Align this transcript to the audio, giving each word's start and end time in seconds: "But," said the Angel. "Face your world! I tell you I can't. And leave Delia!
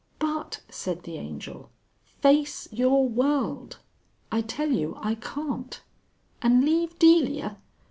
"But," 0.17 0.61
said 0.67 1.03
the 1.03 1.17
Angel. 1.19 1.69
"Face 2.21 2.67
your 2.71 3.07
world! 3.07 3.77
I 4.31 4.41
tell 4.41 4.71
you 4.71 4.97
I 4.99 5.13
can't. 5.13 5.79
And 6.41 6.65
leave 6.65 6.97
Delia! 6.97 7.57